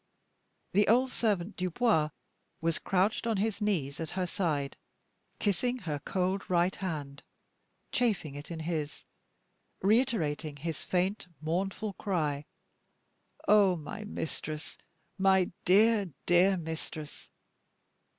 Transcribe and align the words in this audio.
The 0.73 0.87
old 0.87 1.11
servant 1.11 1.55
Dubois 1.55 2.09
was 2.59 2.79
crouched 2.79 3.27
on 3.27 3.37
his 3.37 3.61
knees 3.61 3.99
at 3.99 4.09
her 4.17 4.25
side, 4.25 4.75
kissing 5.37 5.77
her 5.77 5.99
cold 5.99 6.49
right 6.49 6.73
hand, 6.73 7.21
chafing 7.91 8.33
it 8.33 8.49
in 8.49 8.61
his, 8.61 9.03
reiterating 9.83 10.55
his 10.55 10.83
faint, 10.83 11.27
mournful 11.39 11.93
cry, 11.93 12.45
"Oh! 13.47 13.75
my 13.75 14.03
mistress! 14.03 14.75
my 15.19 15.51
dear, 15.65 16.09
dear 16.25 16.57
mistress!" 16.57 17.29